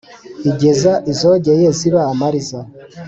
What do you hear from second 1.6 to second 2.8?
ziba amariza